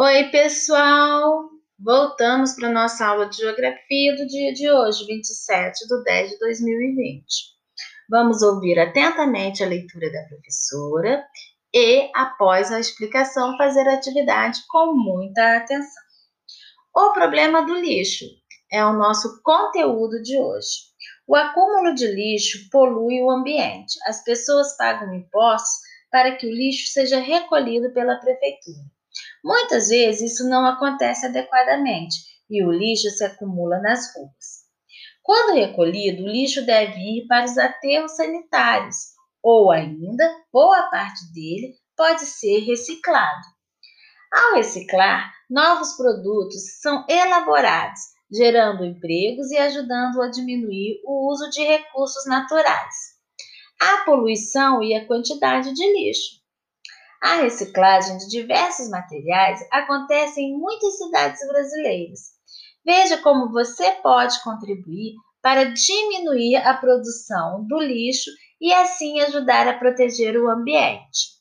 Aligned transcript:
Oi, 0.00 0.30
pessoal! 0.30 1.50
Voltamos 1.76 2.52
para 2.52 2.68
a 2.68 2.72
nossa 2.72 3.04
aula 3.04 3.28
de 3.28 3.38
geografia 3.38 4.14
do 4.14 4.28
dia 4.28 4.52
de 4.52 4.70
hoje, 4.70 5.04
27 5.04 5.88
de 5.88 6.04
10 6.04 6.30
de 6.30 6.38
2020. 6.38 7.24
Vamos 8.08 8.40
ouvir 8.40 8.78
atentamente 8.78 9.64
a 9.64 9.66
leitura 9.66 10.08
da 10.12 10.22
professora 10.28 11.26
e, 11.74 12.08
após 12.14 12.70
a 12.70 12.78
explicação, 12.78 13.56
fazer 13.56 13.88
a 13.88 13.94
atividade 13.94 14.60
com 14.68 14.94
muita 14.94 15.56
atenção. 15.56 16.04
O 16.94 17.12
problema 17.12 17.66
do 17.66 17.74
lixo 17.74 18.24
é 18.70 18.84
o 18.84 18.92
nosso 18.92 19.42
conteúdo 19.42 20.22
de 20.22 20.38
hoje. 20.38 20.92
O 21.26 21.34
acúmulo 21.34 21.92
de 21.92 22.06
lixo 22.06 22.70
polui 22.70 23.20
o 23.20 23.32
ambiente. 23.32 23.98
As 24.06 24.22
pessoas 24.22 24.76
pagam 24.76 25.12
impostos 25.12 25.80
para 26.08 26.36
que 26.36 26.46
o 26.46 26.54
lixo 26.54 26.86
seja 26.92 27.18
recolhido 27.18 27.92
pela 27.92 28.14
prefeitura. 28.20 28.96
Muitas 29.44 29.88
vezes 29.88 30.32
isso 30.32 30.48
não 30.48 30.66
acontece 30.66 31.26
adequadamente 31.26 32.16
e 32.50 32.64
o 32.64 32.70
lixo 32.70 33.10
se 33.10 33.24
acumula 33.24 33.80
nas 33.80 34.14
ruas. 34.14 34.66
Quando 35.22 35.56
recolhido, 35.56 36.24
o 36.24 36.28
lixo 36.28 36.64
deve 36.64 36.98
ir 36.98 37.26
para 37.26 37.44
os 37.44 37.58
aterros 37.58 38.16
sanitários, 38.16 38.96
ou 39.42 39.70
ainda, 39.70 40.24
boa 40.52 40.88
parte 40.90 41.20
dele 41.32 41.74
pode 41.96 42.22
ser 42.22 42.60
reciclado. 42.60 43.46
Ao 44.32 44.56
reciclar, 44.56 45.30
novos 45.50 45.96
produtos 45.96 46.80
são 46.80 47.04
elaborados, 47.08 48.00
gerando 48.32 48.84
empregos 48.84 49.50
e 49.50 49.58
ajudando 49.58 50.22
a 50.22 50.30
diminuir 50.30 51.00
o 51.04 51.30
uso 51.30 51.48
de 51.50 51.62
recursos 51.62 52.26
naturais 52.26 53.18
a 53.80 53.98
poluição 53.98 54.82
e 54.82 54.94
a 54.94 55.06
quantidade 55.06 55.72
de 55.72 55.92
lixo. 55.92 56.37
A 57.22 57.42
reciclagem 57.42 58.16
de 58.18 58.28
diversos 58.28 58.88
materiais 58.88 59.60
acontece 59.72 60.40
em 60.40 60.56
muitas 60.56 60.96
cidades 60.98 61.40
brasileiras. 61.48 62.20
Veja 62.84 63.18
como 63.18 63.50
você 63.50 63.90
pode 64.02 64.40
contribuir 64.42 65.14
para 65.42 65.64
diminuir 65.64 66.56
a 66.56 66.74
produção 66.74 67.66
do 67.66 67.78
lixo 67.80 68.30
e 68.60 68.72
assim 68.72 69.20
ajudar 69.20 69.66
a 69.66 69.78
proteger 69.78 70.36
o 70.36 70.48
ambiente. 70.48 71.38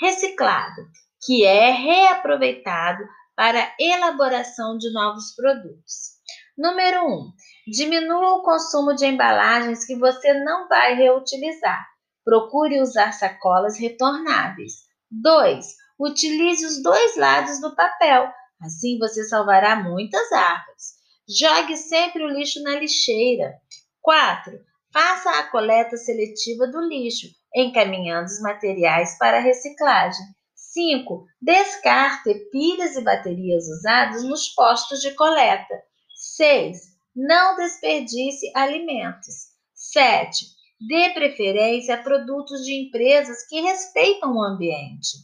Reciclado, 0.00 0.82
que 1.24 1.44
é 1.44 1.70
reaproveitado 1.70 3.04
para 3.36 3.74
elaboração 3.78 4.76
de 4.78 4.92
novos 4.92 5.34
produtos. 5.34 6.12
Número 6.56 7.06
1. 7.06 7.08
Um, 7.08 7.32
diminua 7.66 8.36
o 8.36 8.42
consumo 8.42 8.94
de 8.94 9.06
embalagens 9.06 9.84
que 9.84 9.96
você 9.96 10.34
não 10.42 10.68
vai 10.68 10.94
reutilizar. 10.94 11.86
Procure 12.24 12.80
usar 12.80 13.12
sacolas 13.12 13.78
retornáveis. 13.78 14.91
2. 15.20 15.66
Utilize 15.98 16.64
os 16.64 16.82
dois 16.82 17.16
lados 17.16 17.60
do 17.60 17.74
papel. 17.76 18.30
Assim 18.60 18.98
você 18.98 19.24
salvará 19.24 19.76
muitas 19.76 20.32
árvores. 20.32 20.94
Jogue 21.28 21.76
sempre 21.76 22.24
o 22.24 22.28
lixo 22.28 22.62
na 22.62 22.76
lixeira. 22.76 23.54
4. 24.00 24.58
Faça 24.92 25.30
a 25.30 25.50
coleta 25.50 25.96
seletiva 25.96 26.66
do 26.66 26.80
lixo, 26.80 27.26
encaminhando 27.54 28.26
os 28.26 28.40
materiais 28.40 29.16
para 29.18 29.38
reciclagem. 29.38 30.24
5. 30.54 31.26
Descarte 31.40 32.34
pilhas 32.50 32.96
e 32.96 33.02
baterias 33.02 33.68
usadas 33.68 34.24
nos 34.24 34.48
postos 34.48 35.00
de 35.00 35.14
coleta. 35.14 35.82
6. 36.14 36.78
Não 37.14 37.56
desperdice 37.56 38.50
alimentos. 38.54 39.52
7. 39.74 40.46
Dê 40.88 41.10
preferência 41.10 41.94
a 41.94 42.02
produtos 42.02 42.64
de 42.64 42.72
empresas 42.72 43.46
que 43.48 43.60
respeitam 43.60 44.34
o 44.34 44.42
ambiente. 44.42 45.18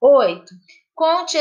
8. 0.00 0.54
Conte 0.94 1.38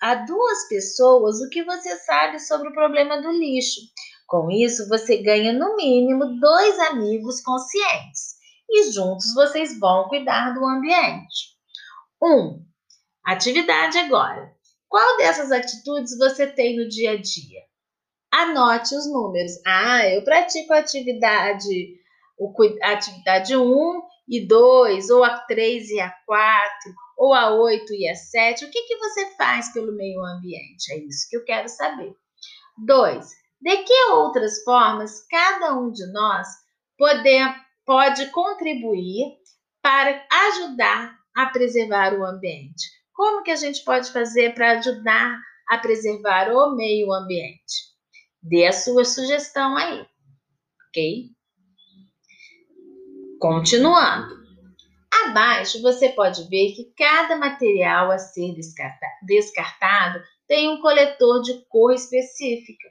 a 0.00 0.14
duas 0.14 0.68
pessoas 0.68 1.40
o 1.40 1.48
que 1.50 1.64
você 1.64 1.96
sabe 1.96 2.38
sobre 2.38 2.68
o 2.68 2.72
problema 2.72 3.20
do 3.20 3.30
lixo. 3.30 3.80
Com 4.26 4.50
isso, 4.50 4.88
você 4.88 5.22
ganha 5.22 5.52
no 5.52 5.76
mínimo 5.76 6.38
dois 6.40 6.78
amigos 6.80 7.40
conscientes 7.40 8.36
e 8.68 8.92
juntos 8.92 9.34
vocês 9.34 9.78
vão 9.78 10.08
cuidar 10.08 10.52
do 10.52 10.64
ambiente. 10.64 11.56
1. 12.22 12.26
Um, 12.26 12.66
atividade 13.24 13.98
agora. 13.98 14.54
Qual 14.88 15.16
dessas 15.18 15.50
atitudes 15.50 16.16
você 16.16 16.46
tem 16.46 16.76
no 16.76 16.88
dia 16.88 17.12
a 17.12 17.16
dia? 17.16 17.68
anote 18.30 18.94
os 18.94 19.10
números. 19.10 19.52
Ah, 19.66 20.06
eu 20.08 20.22
pratico 20.22 20.72
a 20.72 20.78
atividade, 22.38 22.78
a 22.82 22.92
atividade 22.92 23.56
1 23.56 24.02
e 24.28 24.46
2, 24.46 25.10
ou 25.10 25.24
a 25.24 25.38
3 25.40 25.90
e 25.90 26.00
a 26.00 26.10
4, 26.26 26.94
ou 27.16 27.34
a 27.34 27.54
8 27.54 27.92
e 27.94 28.08
a 28.08 28.14
7. 28.14 28.64
O 28.64 28.70
que, 28.70 28.82
que 28.82 28.96
você 28.96 29.34
faz 29.36 29.72
pelo 29.72 29.92
meio 29.92 30.22
ambiente? 30.22 30.92
É 30.92 30.98
isso 30.98 31.28
que 31.28 31.36
eu 31.36 31.44
quero 31.44 31.68
saber. 31.68 32.14
2. 32.78 33.26
De 33.60 33.76
que 33.78 34.10
outras 34.10 34.62
formas 34.62 35.26
cada 35.28 35.76
um 35.76 35.90
de 35.90 36.06
nós 36.12 36.46
poder, 36.96 37.54
pode 37.84 38.30
contribuir 38.30 39.36
para 39.82 40.24
ajudar 40.30 41.18
a 41.34 41.46
preservar 41.46 42.14
o 42.14 42.24
ambiente? 42.24 42.86
Como 43.12 43.42
que 43.42 43.50
a 43.50 43.56
gente 43.56 43.82
pode 43.82 44.12
fazer 44.12 44.54
para 44.54 44.78
ajudar 44.78 45.40
a 45.68 45.78
preservar 45.78 46.52
o 46.52 46.76
meio 46.76 47.12
ambiente? 47.12 47.88
Dê 48.40 48.66
a 48.66 48.72
sua 48.72 49.04
sugestão 49.04 49.76
aí, 49.76 50.06
ok? 50.88 51.37
Continuando. 53.38 54.36
Abaixo 55.26 55.80
você 55.80 56.08
pode 56.08 56.48
ver 56.48 56.72
que 56.72 56.92
cada 56.96 57.36
material 57.36 58.10
a 58.10 58.18
ser 58.18 58.52
descartado 59.22 60.20
tem 60.48 60.68
um 60.68 60.80
coletor 60.80 61.40
de 61.42 61.64
cor 61.68 61.92
específica. 61.94 62.88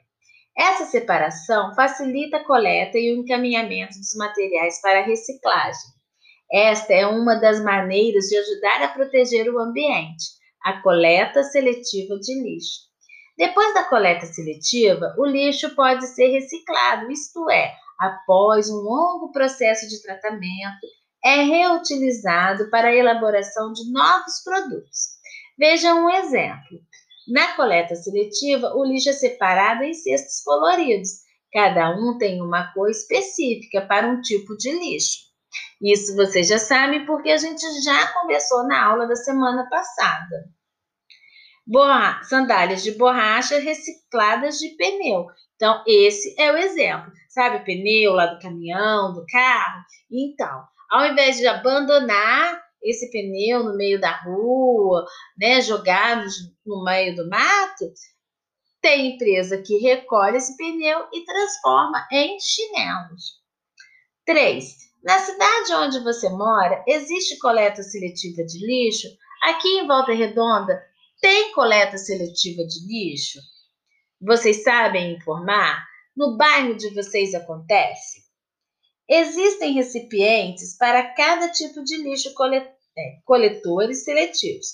Essa 0.56 0.86
separação 0.86 1.74
facilita 1.74 2.38
a 2.38 2.44
coleta 2.44 2.98
e 2.98 3.12
o 3.12 3.20
encaminhamento 3.20 3.98
dos 3.98 4.14
materiais 4.16 4.80
para 4.80 5.00
a 5.00 5.04
reciclagem. 5.04 5.90
Esta 6.50 6.94
é 6.94 7.06
uma 7.06 7.34
das 7.34 7.62
maneiras 7.62 8.24
de 8.24 8.38
ajudar 8.38 8.82
a 8.84 8.88
proteger 8.88 9.52
o 9.52 9.58
ambiente, 9.58 10.24
a 10.64 10.80
coleta 10.80 11.42
seletiva 11.42 12.18
de 12.18 12.42
lixo. 12.42 12.88
Depois 13.36 13.74
da 13.74 13.84
coleta 13.84 14.24
seletiva, 14.24 15.14
o 15.18 15.26
lixo 15.26 15.74
pode 15.74 16.06
ser 16.06 16.28
reciclado, 16.28 17.10
isto 17.10 17.50
é, 17.50 17.74
após 17.98 18.70
um 18.70 18.76
longo 18.76 19.32
processo 19.32 19.88
de 19.88 20.00
tratamento, 20.02 20.86
é 21.24 21.42
reutilizado 21.42 22.70
para 22.70 22.88
a 22.88 22.94
elaboração 22.94 23.72
de 23.72 23.90
novos 23.90 24.42
produtos. 24.44 25.18
Veja 25.58 25.94
um 25.94 26.08
exemplo. 26.08 26.78
Na 27.26 27.54
coleta 27.54 27.94
seletiva, 27.94 28.72
o 28.74 28.84
lixo 28.84 29.10
é 29.10 29.12
separado 29.12 29.82
em 29.82 29.92
cestos 29.92 30.42
coloridos. 30.44 31.10
Cada 31.52 31.90
um 31.90 32.16
tem 32.16 32.40
uma 32.40 32.72
cor 32.72 32.88
específica 32.88 33.82
para 33.86 34.06
um 34.06 34.20
tipo 34.20 34.56
de 34.56 34.70
lixo. 34.70 35.28
Isso 35.82 36.14
você 36.14 36.42
já 36.42 36.58
sabe 36.58 37.04
porque 37.06 37.30
a 37.30 37.36
gente 37.36 37.64
já 37.82 38.12
conversou 38.12 38.66
na 38.66 38.84
aula 38.84 39.06
da 39.06 39.16
semana 39.16 39.68
passada 39.68 40.57
borra 41.68 42.22
sandálias 42.24 42.82
de 42.82 42.92
borracha 42.92 43.58
recicladas 43.58 44.58
de 44.58 44.70
pneu. 44.70 45.26
Então, 45.54 45.82
esse 45.86 46.34
é 46.40 46.50
o 46.50 46.56
exemplo. 46.56 47.12
Sabe, 47.28 47.64
pneu 47.64 48.14
lá 48.14 48.26
do 48.26 48.40
caminhão, 48.40 49.12
do 49.12 49.24
carro? 49.26 49.82
Então, 50.10 50.64
ao 50.90 51.04
invés 51.06 51.36
de 51.36 51.46
abandonar 51.46 52.58
esse 52.82 53.10
pneu 53.10 53.64
no 53.64 53.76
meio 53.76 54.00
da 54.00 54.16
rua, 54.22 55.04
né, 55.36 55.58
no 56.64 56.84
meio 56.84 57.14
do 57.14 57.28
mato, 57.28 57.92
tem 58.80 59.14
empresa 59.14 59.60
que 59.60 59.76
recolhe 59.78 60.38
esse 60.38 60.56
pneu 60.56 61.06
e 61.12 61.24
transforma 61.24 62.06
em 62.10 62.38
chinelos. 62.40 63.42
3. 64.24 64.64
Na 65.02 65.18
cidade 65.18 65.74
onde 65.74 66.00
você 66.02 66.30
mora, 66.30 66.82
existe 66.86 67.38
coleta 67.38 67.82
seletiva 67.82 68.44
de 68.44 68.58
lixo? 68.64 69.08
Aqui 69.42 69.68
em 69.78 69.86
Volta 69.86 70.12
Redonda, 70.12 70.80
tem 71.20 71.52
coleta 71.52 71.96
seletiva 71.98 72.64
de 72.64 72.86
lixo? 72.86 73.40
Vocês 74.20 74.62
sabem 74.62 75.16
informar? 75.16 75.84
No 76.16 76.36
bairro 76.36 76.76
de 76.76 76.92
vocês 76.94 77.34
acontece? 77.34 78.22
Existem 79.08 79.72
recipientes 79.72 80.76
para 80.76 81.14
cada 81.14 81.50
tipo 81.50 81.82
de 81.82 81.96
lixo 82.02 82.30
é, 82.96 83.20
coletores 83.24 84.04
seletivos. 84.04 84.66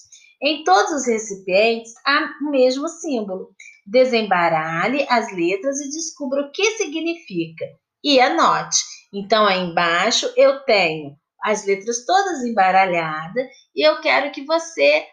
Em 0.42 0.64
todos 0.64 0.92
os 0.92 1.06
recipientes 1.06 1.92
há 2.04 2.28
o 2.42 2.50
mesmo 2.50 2.88
símbolo. 2.88 3.54
Desembaralhe 3.86 5.06
as 5.08 5.32
letras 5.32 5.80
e 5.80 5.90
descubra 5.90 6.42
o 6.42 6.50
que 6.50 6.72
significa. 6.72 7.64
E 8.02 8.20
anote. 8.20 8.78
Então, 9.12 9.46
aí 9.46 9.60
embaixo 9.60 10.30
eu 10.36 10.60
tenho 10.64 11.16
as 11.42 11.64
letras 11.66 12.04
todas 12.04 12.42
embaralhadas 12.42 13.46
e 13.74 13.86
eu 13.86 14.00
quero 14.00 14.32
que 14.32 14.44
você 14.44 15.06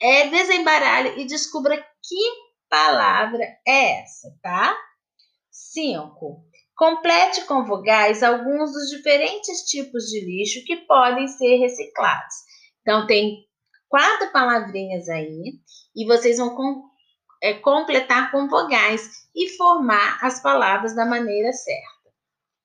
é, 0.00 0.28
desembaralhe 0.28 1.20
e 1.20 1.26
descubra 1.26 1.76
que 1.76 2.50
palavra 2.68 3.44
é 3.66 4.00
essa, 4.02 4.28
tá? 4.42 4.76
5. 5.50 6.44
Complete 6.76 7.44
com 7.44 7.64
vogais 7.64 8.22
alguns 8.22 8.72
dos 8.72 8.88
diferentes 8.88 9.62
tipos 9.64 10.04
de 10.04 10.24
lixo 10.24 10.64
que 10.64 10.76
podem 10.86 11.28
ser 11.28 11.58
reciclados. 11.58 12.34
Então, 12.80 13.06
tem 13.06 13.44
quatro 13.88 14.32
palavrinhas 14.32 15.08
aí 15.08 15.58
e 15.94 16.06
vocês 16.06 16.38
vão 16.38 16.54
com, 16.54 16.82
é, 17.42 17.54
completar 17.54 18.30
com 18.30 18.48
vogais 18.48 19.10
e 19.34 19.48
formar 19.56 20.18
as 20.22 20.40
palavras 20.40 20.94
da 20.94 21.04
maneira 21.04 21.52
certa. 21.52 22.00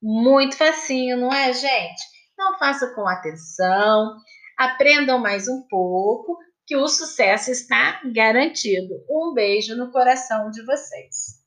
Muito 0.01 0.55
facinho, 0.55 1.17
não 1.17 1.33
é, 1.33 1.51
gente? 1.51 2.15
Então 2.33 2.57
faça 2.59 2.93
com 2.93 3.07
atenção, 3.07 4.17
aprendam 4.57 5.17
mais 5.19 5.47
um 5.47 5.65
pouco, 5.67 6.37
que 6.65 6.75
o 6.75 6.87
sucesso 6.87 7.51
está 7.51 8.01
garantido. 8.13 9.03
Um 9.09 9.33
beijo 9.33 9.75
no 9.75 9.91
coração 9.91 10.49
de 10.49 10.63
vocês. 10.65 11.44